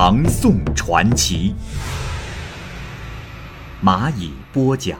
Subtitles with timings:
[0.00, 1.56] 唐宋传奇》，
[3.84, 4.96] 蚂蚁播讲。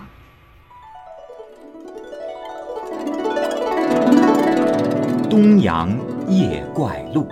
[5.30, 5.96] 《东阳
[6.28, 7.22] 夜怪录》，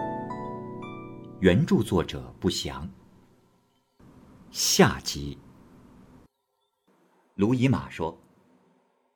[1.40, 2.88] 原著作者不详。
[4.52, 5.36] 下集。
[7.34, 8.16] 卢以马说：“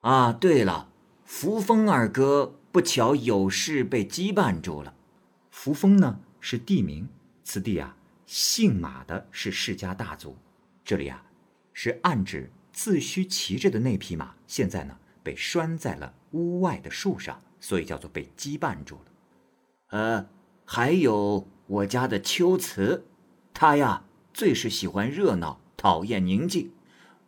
[0.02, 0.88] 啊，对了，
[1.24, 4.94] 扶风二哥。”不巧有事被羁绊住了。
[5.52, 7.08] 扶风呢是地名，
[7.44, 7.94] 此地啊
[8.30, 10.36] 姓马的是世家大族。
[10.84, 11.20] 这里啊
[11.72, 19.04] 是暗指自须骑着的那匹马，现在呢被拴在了屋外的树上，所以叫做被羁绊住了。
[19.88, 20.26] 呃，
[20.64, 23.04] 还有我家的秋瓷，
[23.52, 26.70] 他呀最是喜欢热闹，讨厌宁静，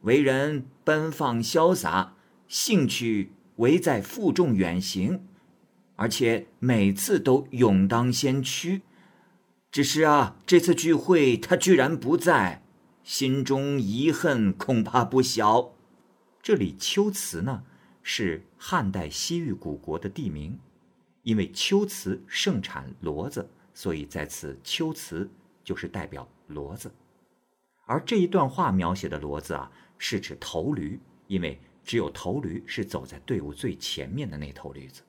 [0.03, 2.15] 为人奔放潇洒，
[2.47, 5.27] 兴趣唯在负重远行。
[5.97, 8.83] 而且每次都勇当先驱，
[9.73, 12.63] 只是啊，这次聚会他居然不在，
[13.03, 15.73] 心中遗恨恐怕不小。
[16.43, 17.65] 这里秋瓷呢，
[18.03, 20.61] 是汉代西域古国的地名，
[21.23, 25.31] 因为秋瓷盛产骡子，所以在此秋瓷
[25.65, 26.93] 就是代表骡子。
[27.87, 35.01] 而这一段话描写的骡子啊，是指头驴，因为只有头驴是走在队伍最前面的那头驴子。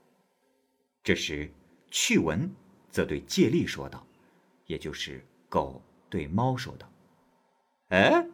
[1.04, 1.52] 这时，
[1.92, 2.50] 趣闻
[2.90, 4.08] 则对借力说道
[4.68, 6.90] ：“也就是狗对猫说道，
[7.90, 8.28] 哎，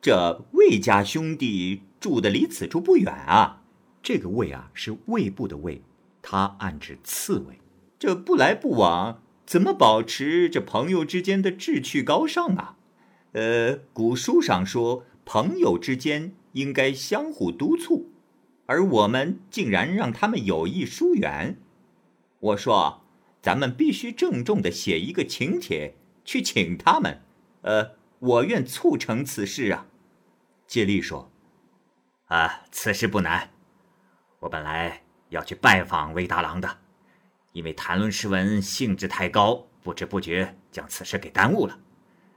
[0.00, 3.62] 这魏家兄弟住的离此处不远啊。
[4.02, 5.82] 这个魏啊，是魏部的魏，
[6.22, 7.58] 他暗指刺猬。
[7.98, 12.76] 这不来不往，怎么保持这朋友之间的志趣高尚啊？
[13.32, 18.10] 呃，古书上说，朋友之间应该相互督促，
[18.66, 21.58] 而我们竟然让他们有意疏远。”
[22.40, 23.02] 我说
[23.48, 27.22] ：“咱们必须郑重的写一个请帖去请他们。
[27.62, 29.86] 呃，我愿促成此事啊。”
[30.68, 31.32] 借力说
[32.28, 33.48] ：“啊，此事不难。
[34.40, 36.76] 我本来要去拜访魏大郎的，
[37.52, 41.80] 因为谈论诗文兴致太高，不知不觉将此事给耽误了。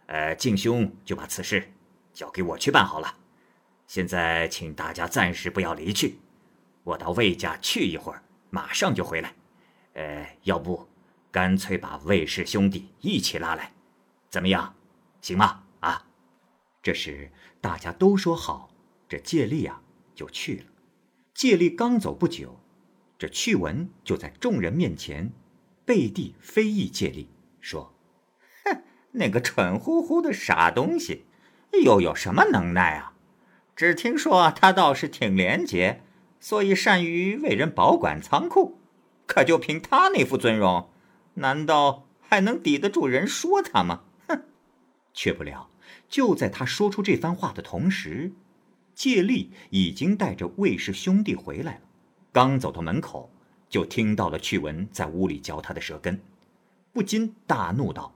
[0.06, 1.74] 呃，敬兄就把此事
[2.14, 3.18] 交给我去办好了。
[3.86, 6.20] 现在请大家暂时不要离去，
[6.86, 9.34] 我到魏家去一会儿，马上就回来。”
[9.94, 10.88] 呃，要不，
[11.32, 13.72] 干脆把魏氏兄弟一起拉来，
[14.30, 14.76] 怎么样？
[15.22, 15.64] 行吗？
[15.80, 16.06] 啊！
[16.84, 17.32] 这时
[17.62, 18.70] 大家都说好，
[19.08, 19.82] 这借力啊
[20.14, 20.66] 就去了。
[21.34, 22.60] 借力刚走不久，
[23.18, 25.32] 这趣闻就在众人面前
[25.86, 27.30] 背地非议借力，
[27.62, 27.94] 说
[28.66, 31.26] ：“哼，那个蠢乎乎的傻东西，
[31.84, 33.14] 又有什么能耐啊？
[33.76, 36.02] 只听说他倒是挺廉洁，
[36.42, 38.80] 所以善于为人保管仓库。”
[39.26, 40.90] 可就凭他那副尊容，
[41.36, 44.02] 难道还能抵得住人说他吗？
[44.28, 44.44] 哼！
[45.14, 45.70] 却不料，
[46.10, 48.34] 就在他说出这番话的同时，
[48.94, 51.82] 借力已经带着魏氏兄弟回来了。
[52.32, 53.32] 刚走到门口，
[53.70, 56.22] 就听到了趣闻在屋里嚼他的舌根，
[56.94, 58.14] 不禁大怒道：“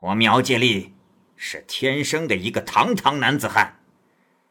[0.00, 0.92] 我苗借力
[1.36, 3.80] 是天生的一个堂堂男子汉，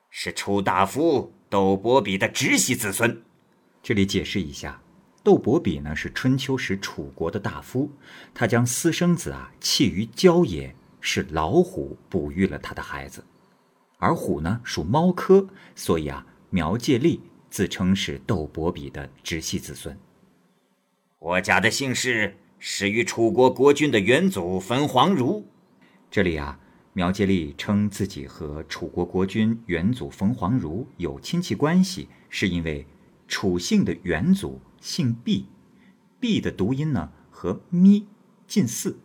[0.09, 3.21] 是楚大夫斗伯比的直系子孙。”
[3.81, 4.81] 这里解释一下。
[5.29, 7.91] 窦伯比呢是春秋时楚国的大夫，
[8.33, 13.23] 他将私生子啊弃于郊野，是老虎哺育了他的孩子，
[13.99, 19.95] 而虎呢属猫科，所以啊苗介利自称是窦伯比的直系子孙。
[21.19, 25.45] 我家的姓氏始于楚国国君的元祖焚黄如，
[26.09, 26.59] 这里啊
[26.93, 32.83] 苗介利称自己和楚国国君元祖冯黄如有亲戚关系，是因为
[33.29, 34.59] 楚姓的元祖。
[34.81, 35.45] 姓毕，
[36.21, 38.07] 毕的读音呢和咪
[38.47, 38.97] 近似，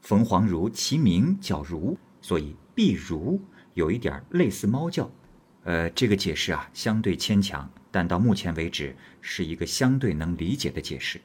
[0.00, 3.42] 冯黄如其名叫如，所以毕如
[3.74, 5.10] 有一点类似猫叫。
[5.64, 11.20] 呃，这个解释啊相对牵强，但到目前为止是一个相对能理解的解释。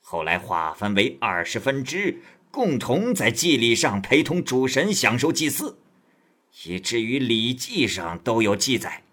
[0.00, 2.20] 后来划分为二十分支，
[2.50, 5.78] 共同在祭礼上陪同主神享受祭祀，
[6.64, 9.04] 以至于《礼记》上都有记载。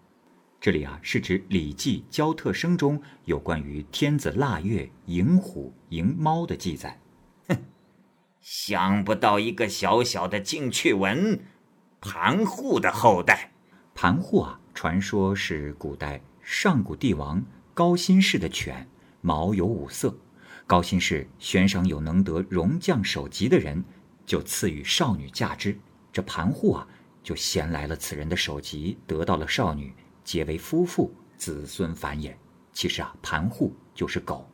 [0.66, 7.00] 这里啊，是指《礼记·交特生》中有关于天子腊月迎虎、迎猫的记载。
[7.46, 7.56] 哼，
[8.40, 11.38] 想不到一个小小的进趣文，
[12.00, 13.52] 盘户的后代。
[13.94, 17.40] 盘户啊，传说是古代上古帝王
[17.72, 18.88] 高辛氏的犬，
[19.20, 20.18] 毛有五色。
[20.66, 23.84] 高辛氏悬赏有能得戎将首级的人，
[24.26, 25.78] 就赐予少女嫁之。
[26.12, 26.88] 这盘户啊，
[27.22, 29.94] 就衔来了此人的首级，得到了少女，
[30.26, 32.34] 结为夫妇，子孙繁衍。
[32.72, 34.50] 其实啊，盘户就是狗。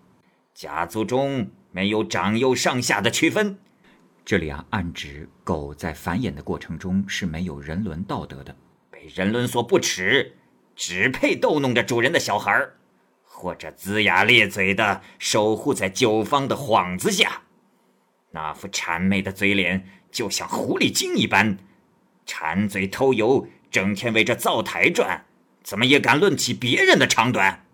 [0.52, 3.58] 家族中没有长幼上下的区分。
[4.22, 8.54] 这里啊，暗指狗在繁衍的过程中是没有人伦道德的，
[8.90, 10.36] 被人伦所不齿，
[10.76, 12.76] 只配逗弄着主人的小孩儿，
[13.24, 17.40] 或者龇牙咧嘴的守护在酒坊的幌子下。
[18.30, 21.56] 那副谄媚的嘴脸，就像狐狸精一般，
[22.26, 25.24] 馋嘴偷油，整天围着灶台转，
[25.62, 27.64] 怎么也敢论起别人的长短？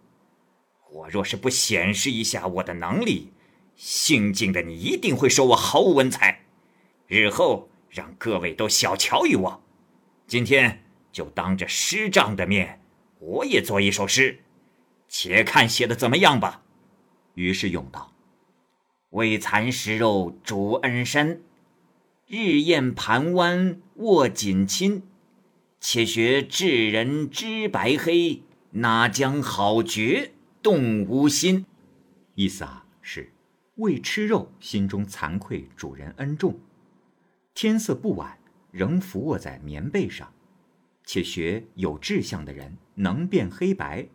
[0.90, 3.32] 我若是不显示一下我的能力，
[3.76, 6.44] 姓晋的你一定会说我毫无文采，
[7.06, 9.62] 日后让各位都小瞧于我。
[10.26, 12.80] 今天就当着师长的面，
[13.18, 14.40] 我也做一首诗，
[15.08, 16.62] 且看写的怎么样吧。
[17.34, 18.12] 于是用道
[19.10, 21.42] ：“未残食肉主恩深，
[22.26, 25.07] 日宴盘湾握锦亲。
[25.80, 31.64] 且学智人知白黑，哪将好觉？”动无心，
[32.34, 33.32] 意思啊是
[33.76, 36.58] 为吃肉，心中惭愧主人恩重。
[37.54, 38.38] 天色不晚，
[38.72, 40.34] 仍伏卧在棉被上，
[41.04, 44.08] 且学有志向的人能辨黑白，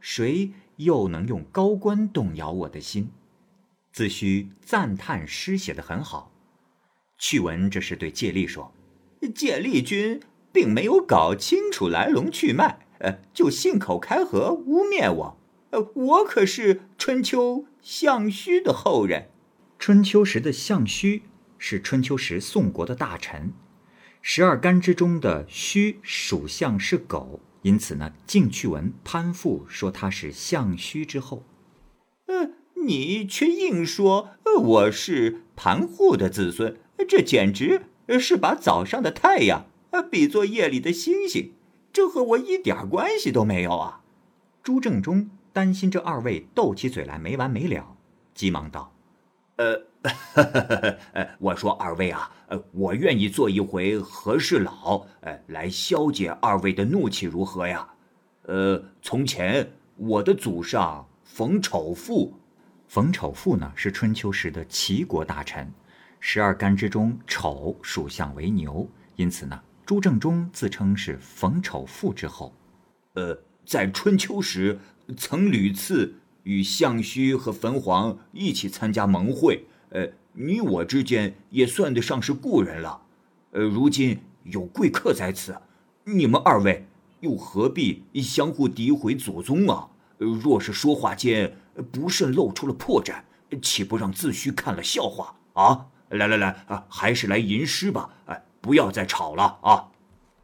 [0.00, 3.10] 谁又能用高官动摇我的心？
[3.92, 6.32] 自须赞叹诗写得很好。
[7.18, 8.74] 趣闻这是对借力说，
[9.34, 10.18] 借力君
[10.52, 15.36] 并没有搞清楚来龙去脉，呃，就信口开河污蔑我。
[15.70, 19.28] 呃，我可是春秋项须的后人。
[19.78, 21.22] 春秋时的项须
[21.56, 23.52] 是春秋时宋国的大臣，
[24.20, 31.44] 十二干之中的须属相是狗，因此呢，晋趣文攀附说他是项须之后。
[32.26, 32.50] 呃，
[32.84, 36.76] 你却硬说呃我是盘户的子孙，
[37.08, 37.82] 这简直
[38.18, 39.69] 是把早上的太阳呃
[40.10, 41.52] 比作夜里的星星，
[41.92, 44.02] 这和我一点关系都没有啊！
[44.62, 45.30] 朱正中。
[45.52, 47.96] 担心这二位斗起嘴来没完没了，
[48.34, 48.94] 急忙道
[49.58, 57.84] ：“呃，我说二位啊，呃，我愿意做一回和事佬，呃，来消解二位的怒气，如何呀？
[58.42, 62.32] 呃，从前我的祖上冯丑富，
[62.86, 65.68] 冯丑富呢是春秋时的齐国大臣，
[66.20, 69.60] 十二干之中丑属相为牛，因此呢，
[69.90, 72.54] 朱正中自称是冯丑富之后。
[73.14, 74.78] 呃，在春秋时。”
[75.18, 76.14] 曾屡次
[76.44, 83.02] 与项须和冯黄一起参加盟会，呃，你我之间也算得上是故人了。
[83.50, 85.56] 呃，如今有贵客在此，
[86.04, 86.86] 你们二位
[87.18, 89.88] 又何必相互诋毁祖宗啊？
[90.18, 91.52] 若是说话间
[91.90, 93.22] 不慎露出了破绽，
[93.60, 95.86] 岂不让自虚看了笑话啊？
[96.10, 98.10] 来来来啊，还是来吟诗吧！
[98.26, 99.90] 哎，不要再吵了啊！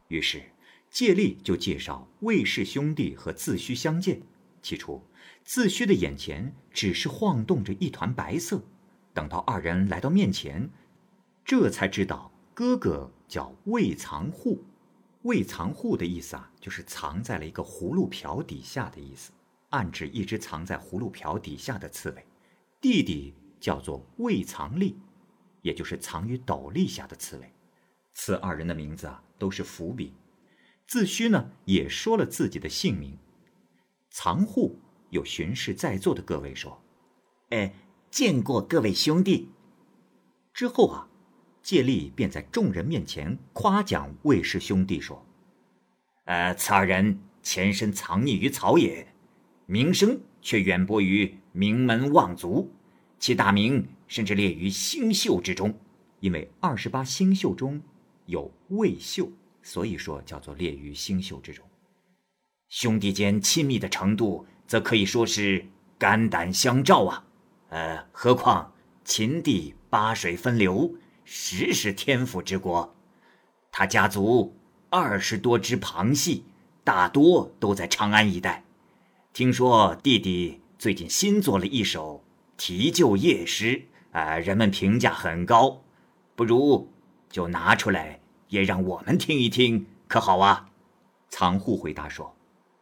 [0.07, 0.41] 于是
[0.89, 4.21] 借力就介绍魏氏兄弟和自虚相见。
[4.61, 5.01] 起初，
[5.43, 8.63] 自虚的眼前只是晃动着一团白色。
[9.13, 10.69] 等到二人来到面前，
[11.45, 14.63] 这才知道哥哥叫魏藏户。
[15.23, 19.31] 魏藏户的意思啊，就是藏在了一个葫芦瓢底下的意思，
[19.69, 22.25] 暗指一只藏在葫芦瓢底下的刺猬。
[22.79, 24.97] 弟弟叫做魏藏利，
[25.61, 27.51] 也就是藏于斗笠下的刺猬。
[28.19, 30.11] 此二人的名字啊，都是伏笔。
[30.87, 33.15] 自虚呢，也说了自己的姓名。
[34.09, 34.79] 藏户
[35.11, 36.81] 有巡视在座的各位说
[37.51, 37.75] ：“哎，
[38.09, 39.51] 见过各位兄弟。”
[40.51, 41.07] 之后啊，
[41.61, 45.23] 借力便在众人面前夸奖魏氏兄弟说
[46.25, 49.13] ：“呃，此二人前身藏匿于草野，
[49.67, 52.73] 名声却远播于名门望族，
[53.19, 55.79] 其大名甚至列于星宿之中。
[56.19, 57.79] 因为二十八星宿中
[58.27, 59.29] 有魏秀，
[59.61, 61.65] 所以说叫做列于星宿之中。”
[62.69, 65.65] 兄弟间亲密的程度，则可以说是
[65.97, 67.25] 肝胆相照啊！
[67.69, 70.93] 呃，何况秦地八水分流，
[71.25, 72.93] 实是天府之国。
[73.71, 74.55] 他家族
[74.89, 76.43] 二十多只旁系，
[76.83, 78.63] 大多都在长安一带。
[79.33, 82.23] 听说弟弟最近新做了一首
[82.57, 85.81] 题旧夜诗，呃，人们评价很高。
[86.35, 86.91] 不如
[87.29, 88.19] 就拿出来，
[88.49, 90.69] 也让我们听一听，可好啊？
[91.29, 92.35] 藏户回答说。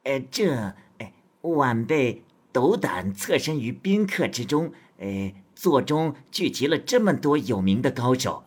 [0.04, 8.44] 呃，这，哎，晚辈斗胆侧身于宾客之中，呃，座中聚集了这么多有名的高手，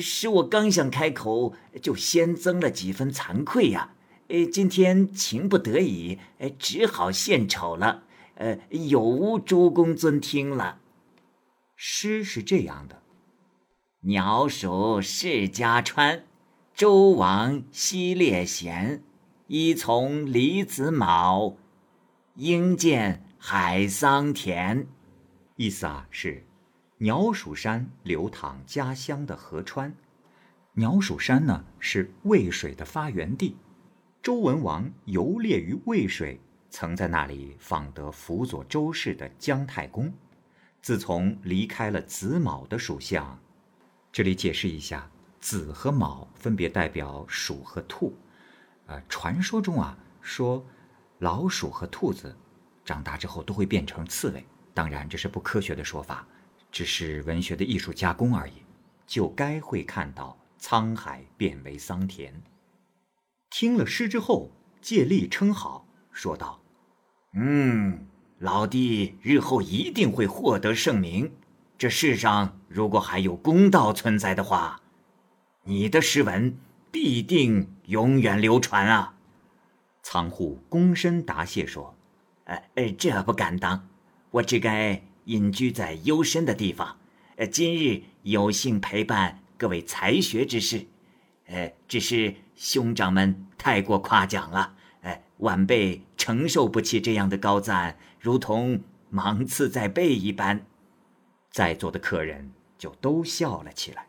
[0.00, 3.94] 使我刚想开口，就先增了几分惭愧呀。
[4.28, 6.18] 呃，今天情不得已，
[6.58, 8.04] 只好献丑了。
[8.36, 10.78] 呃，有无诸公尊听了？
[11.74, 12.99] 诗是这样的：
[14.02, 16.24] 鸟鼠世家川，
[16.72, 19.02] 周王西列贤，
[19.46, 21.58] 依从李子卯，
[22.36, 24.86] 应见海桑田。
[25.56, 26.46] 意思啊是，
[26.96, 29.94] 鸟鼠山流淌家乡的河川，
[30.72, 33.54] 鸟鼠山呢是渭水的发源地，
[34.22, 36.40] 周文王游猎于渭水，
[36.70, 40.10] 曾在那里访得辅佐周氏的姜太公。
[40.80, 43.38] 自从离开了子卯的属相，
[44.12, 48.16] 这里解释一下，子和卯分别代表鼠和兔。
[48.86, 50.64] 呃，传说中啊说，
[51.18, 52.36] 老鼠和兔子
[52.84, 54.44] 长大之后都会变成刺猬。
[54.74, 56.26] 当然，这是不科学的说法，
[56.72, 58.54] 只是文学的艺术加工而已。
[59.06, 62.42] 就该会看到沧海变为桑田。
[63.50, 64.50] 听了诗之后，
[64.80, 66.60] 借力称好，说道
[67.34, 68.06] ：“嗯，
[68.38, 71.32] 老弟日后一定会获得盛名。
[71.80, 74.82] 这世上如果还有公道存在的话，
[75.64, 76.54] 你的诗文
[76.90, 79.14] 必定永远流传啊！”
[80.04, 81.96] 仓户躬身答谢说
[82.44, 83.88] ：“呃呃，这不敢当。”
[84.32, 86.98] 我只该隐居在幽深的地方，
[87.36, 90.84] 呃，今日有幸陪伴各位才学之士，
[91.46, 100.66] 呃，只是兄长们太过夸奖了，呃，晚辈承受不起这样的高赞，如同芒刺在背一般。
[101.50, 104.06] 在座的客人就都笑了起来。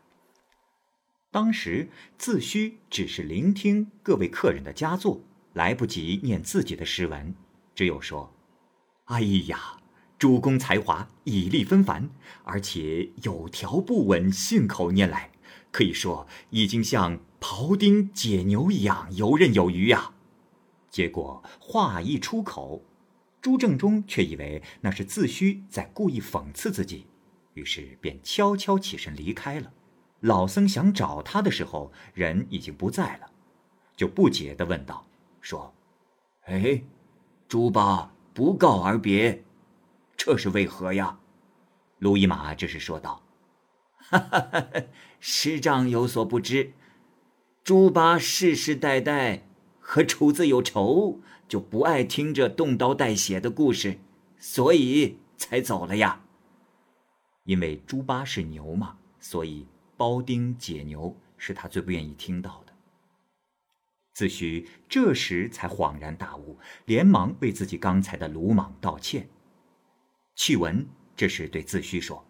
[1.30, 5.20] 当时自虚只是聆听各位客人的佳作，
[5.52, 7.34] 来不及念自己的诗文，
[7.74, 8.32] 只有说
[9.06, 9.78] ：“哎呀。”
[10.22, 12.08] 诸公才华已立纷繁，
[12.44, 15.32] 而且有条不紊，信口拈来，
[15.72, 20.12] 可以说已经像庖丁解牛一样游刃有余呀。
[20.88, 22.84] 结果话一出口，
[23.40, 27.06] 朱正中却以为那是自虚在故意讽刺自己，
[27.54, 29.72] 于是便悄悄起身离开了。
[30.20, 33.30] 老僧想找他的时候，人已经不在了，
[33.96, 35.04] 就不解地问道
[35.40, 35.74] ：“说，
[36.44, 36.82] 哎，
[37.48, 39.42] 朱八不告而别。”
[40.16, 41.18] 这是为何呀？
[41.98, 43.22] 卢一马这时说道
[43.98, 44.66] ：“哈哈哈，
[45.18, 46.72] 师长有所不知，
[47.64, 49.48] 猪八世世代代
[49.80, 53.98] 和楚子有仇，就不爱听这动刀带血的故事，
[54.38, 56.22] 所以才走了呀。
[57.44, 62.72] 因为猪八是牛嘛，所以包丁解牛是他最不愿意听到的。”
[64.14, 69.28] 自诩这时才恍然大悟，连忙为自己刚才的鲁莽道歉。
[70.36, 72.24] 趣闻，这是对自虚说：“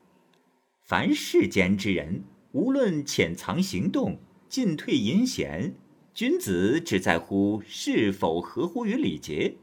[0.87, 5.75] 凡世间之人，无论潜藏行动、进退隐显，
[6.15, 9.57] 君子只在乎是否合乎于礼节。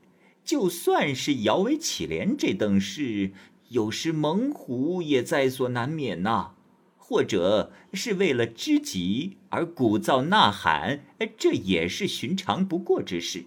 [0.43, 3.31] 就算是摇尾乞怜这等事，
[3.69, 6.51] 有时猛虎也在所难免呐。
[6.97, 11.05] 或者是为了知己而鼓噪呐喊，
[11.37, 13.45] 这也是寻常不过之事。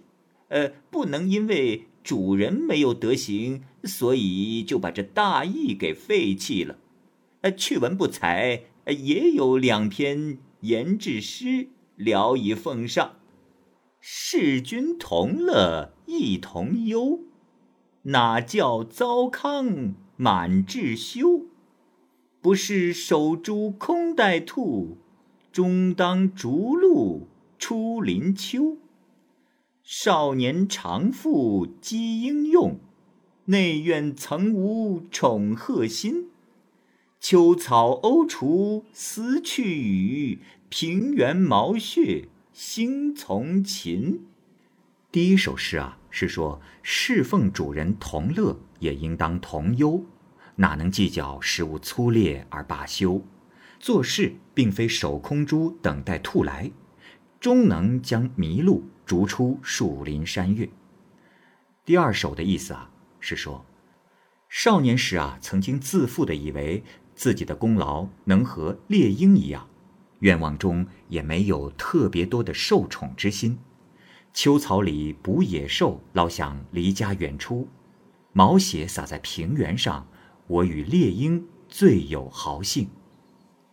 [0.49, 6.77] 呃，不能因为……”主人没有德行，所以就把这大义给废弃了。
[7.39, 13.13] 呃，趣闻不才，也有两篇言志诗聊以奉上。
[14.01, 17.21] 世君同乐亦同忧，
[18.01, 21.47] 哪教糟糠满志羞？
[22.39, 24.95] 不是守株空待兔，
[25.51, 27.27] 终当逐鹿
[27.59, 28.77] 出林秋。
[29.83, 32.79] 少年常负积英用，
[33.47, 36.29] 内院曾无宠鹤心。
[37.19, 40.39] 秋草欧除思去雨，
[40.69, 44.21] 平原毛穴星从禽。
[45.11, 50.05] 第一首诗啊，是说侍奉主人同乐，也应当同忧，
[50.55, 53.21] 哪能计较食物粗劣而罢休？
[53.79, 56.71] 做事并非守空珠等待兔来，
[57.39, 58.83] 终能将麋鹿。
[59.05, 60.69] 逐出树林山岳。
[61.83, 63.65] 第二首的意思啊，是说，
[64.47, 66.81] 少年时啊，曾经自负的以为
[67.13, 69.67] 自己的功劳能和猎鹰一样，
[70.19, 73.59] 愿望中也没有特别多的受宠之心。
[74.33, 77.67] 秋草里捕野兽，老想离家远出；
[78.31, 80.07] 毛血洒在平原上，
[80.47, 82.89] 我与猎鹰最有豪兴。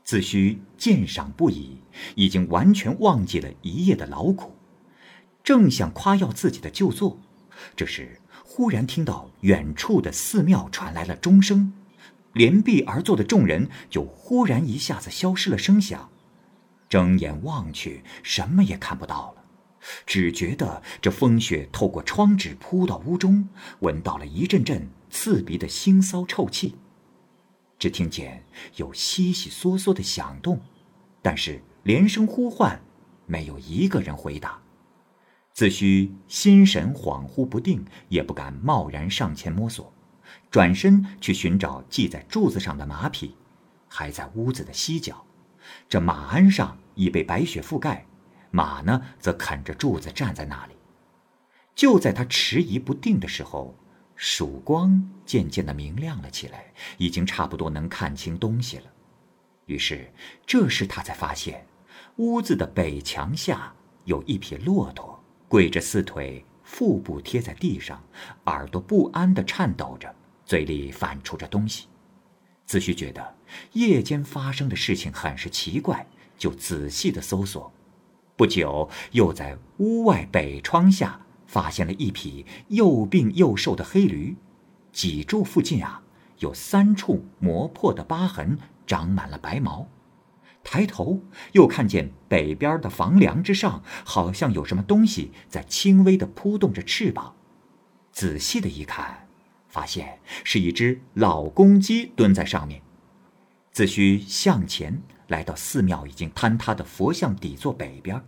[0.05, 1.79] 自诩鉴赏不已，
[2.15, 4.57] 已经完全忘记了一夜的劳苦。
[5.43, 7.21] 正想夸耀自己的旧作，
[7.77, 11.73] 这时忽然听到远处的寺庙传来了钟声，
[12.33, 16.11] 连壁而坐的众人就忽然一下子消失了声响，
[16.89, 19.45] 睁眼望去，什么也看不到了，
[20.05, 23.49] 只觉得这风雪透过窗纸扑到屋中，
[23.81, 26.77] 闻到了一阵阵刺鼻的腥臊臭气。
[27.79, 28.45] 只听见
[28.77, 30.61] 有悉悉嗦嗦的响动，
[31.23, 32.81] 但是连声呼唤，
[33.27, 34.61] 没有一个人回答。
[35.53, 39.93] 子虚心神恍惚不定，也不敢贸然上前摸索。
[40.51, 43.35] 转身去寻找系在柱子上的马匹，
[43.89, 45.27] 还在屋子的西角。
[45.89, 48.07] 这马鞍上已被白雪覆盖，
[48.51, 50.75] 马呢则啃着柱子站在那里。
[51.75, 53.75] 就在他迟疑不定的时候，
[54.23, 58.85] 曙光渐渐的明亮了起来，已经差不多能看清东西了。
[59.65, 60.13] 于是，
[60.45, 61.67] 这时他才发现，
[62.17, 63.75] 屋子的北墙下
[64.05, 67.99] 有一匹骆驼，跪着四腿，腹部贴在地上，
[68.45, 70.15] 耳朵不安地颤抖着。
[70.45, 71.87] 嘴里反刍着东西，
[72.67, 73.37] 子虚觉得
[73.73, 77.73] 夜间发生的事情很是奇怪，就仔细的搜索。
[78.37, 81.19] 不久，又在屋外北窗下
[81.51, 84.37] 发现了一匹又病又瘦的黑驴，
[84.93, 86.01] 脊柱附近啊
[86.39, 89.89] 有三处磨破的疤痕，长满了白毛。
[90.63, 97.35] 抬头又看见北边的房梁之上，好像有什么东西在轻微的扑动着翅膀。
[98.13, 99.27] 仔细的一看。
[99.71, 102.83] 发现是一只老公鸡蹲在上面，
[103.71, 108.21] 自需向前来到寺庙已经坍塌的佛像底座北边，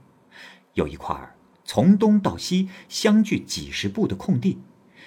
[0.74, 1.16] 有一块
[1.64, 4.58] 从东到西相距几十步的空地，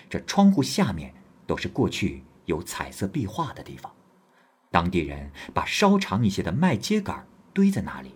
[0.09, 1.13] 这窗户下面
[1.45, 3.91] 都是过去有彩色壁画的地方，
[4.71, 8.13] 当地人把稍长一些的麦秸秆堆在那里，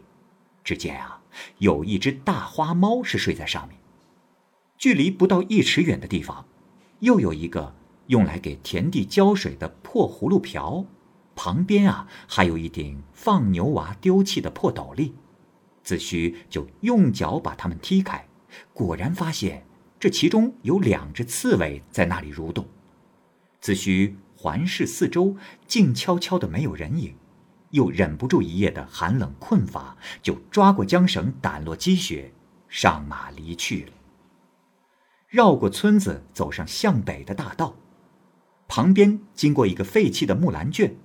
[0.64, 1.22] 只见啊
[1.58, 3.78] 有一只大花猫是睡在上面，
[4.78, 6.46] 距离不到一尺远的地方，
[7.00, 7.76] 又有一个。
[8.10, 10.84] 用来给田地浇水的破葫芦瓢，
[11.36, 15.14] 旁边啊还有一顶放牛娃丢弃的破斗笠。
[15.84, 18.28] 子虚就用脚把它们踢开，
[18.74, 19.66] 果然发现
[20.00, 22.68] 这其中有两只刺猬在那里蠕动。
[23.62, 25.36] 子虚环视四周，
[25.68, 27.16] 静悄悄的没有人影，
[27.72, 32.32] 又忍不住一夜的寒冷困乏，就抓过缰绳，掸落积雪，
[32.70, 33.92] 上马离去了。
[35.28, 37.76] 绕过村子，走上向北的大道。
[38.68, 40.96] 旁边经过一个废弃的木兰圈，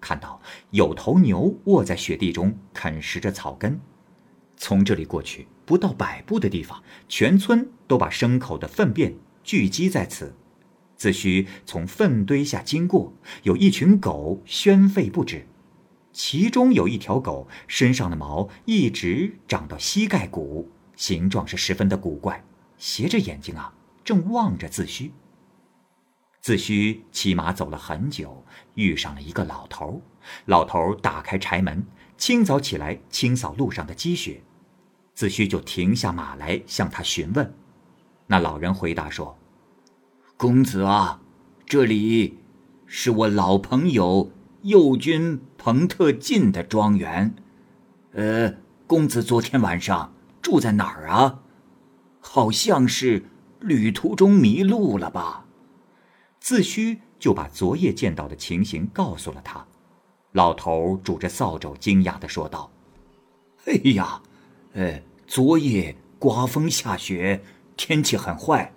[0.00, 3.78] 看到有头牛卧在雪地中啃食着草根。
[4.56, 10.34] 从这里过去不到百步的地方，全村都把牲口的粪便聚集在此。
[10.96, 13.12] 自需从粪堆下经过，
[13.44, 15.46] 有一群狗喧吠不止，
[16.12, 22.44] 其中有一条狗身上的毛一直长到膝盖骨，形状是十分的古怪，
[22.76, 25.12] 斜着眼睛啊，正望着自虚。
[26.40, 30.02] 自虚骑马走了很久，遇上了一个老头。
[30.46, 34.42] 老头打开柴门，清早起来清扫路上的积雪。
[35.20, 37.54] 自虚就停下马来向他询问。
[38.26, 39.36] 那老人回答说
[40.38, 41.20] ：“公子啊，
[41.66, 42.38] 这里
[42.86, 47.34] 是我老朋友右军彭特进的庄园。
[48.12, 48.54] 呃，
[48.86, 51.40] 公子昨天晚上住在哪儿啊？
[52.20, 53.26] 好像是
[53.60, 55.44] 旅途中迷路了吧？”
[56.40, 59.66] 自虚就把昨夜见到的情形告诉了他，
[60.32, 62.70] 老头拄着扫帚，惊讶地说道
[63.68, 64.22] ：“哎呀，
[64.72, 67.40] 呃，昨夜刮风下雪，
[67.76, 68.72] 天气很坏。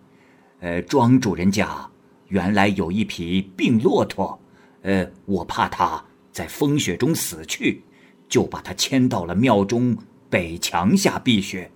[0.59, 1.89] 呃，庄主人家
[2.27, 4.39] 原来有一匹病骆驼，
[4.83, 7.81] 呃，我怕它在风雪中死去，
[8.29, 9.97] 就把它牵到了庙中
[10.29, 11.71] 北墙下避雪。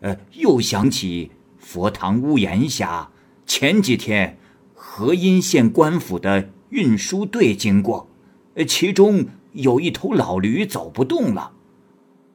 [0.00, 3.10] 呃，又想起佛堂屋檐下
[3.46, 4.36] 前几天。”
[4.80, 8.10] 河阴县官府的运输队经过，
[8.56, 11.52] 呃其中有一头老驴走不动了。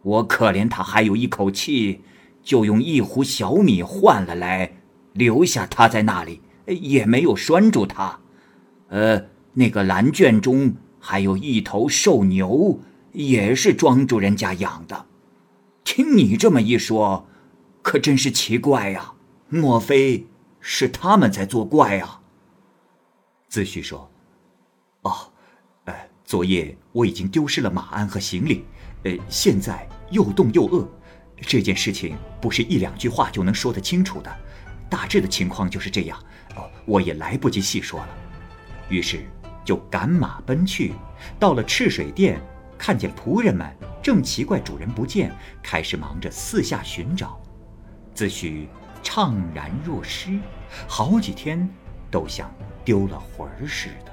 [0.03, 2.01] 我可怜他还有一口气，
[2.43, 4.77] 就用一壶小米换了来，
[5.13, 8.19] 留下他在那里，也没有拴住他。
[8.89, 12.79] 呃，那个蓝圈中还有一头瘦牛，
[13.13, 15.05] 也是庄主人家养的。
[15.83, 17.27] 听你这么一说，
[17.81, 19.13] 可真是奇怪呀！
[19.49, 20.25] 莫非
[20.59, 22.21] 是他们在作怪啊？
[23.47, 24.09] 子虚说
[25.03, 25.11] ：“哦，
[25.85, 25.93] 呃，
[26.25, 28.65] 昨夜我已经丢失了马鞍和行李，
[29.03, 30.87] 呃，现在又冻又饿，
[31.41, 34.33] 这件事情不是一两句话就能说得清楚的。
[34.89, 36.17] 大致的情况就是这样，
[36.55, 38.09] 哦，我也来不及细说了。
[38.87, 39.25] 于是
[39.65, 40.93] 就赶马奔去，
[41.37, 42.39] 到了赤水殿，
[42.77, 47.41] 看见仆人们正奇怪主人不见，开始忙着四下寻找。
[48.13, 48.67] 自诩
[49.03, 50.39] 怅然若失，
[50.87, 51.67] 好几天
[52.09, 52.49] 都像。”
[52.85, 54.12] 丢了魂儿似的。